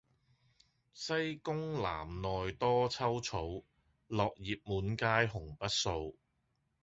[0.93, 1.13] 西
[1.45, 3.61] 宮南內多秋草，
[4.07, 6.15] 落葉滿階紅不掃。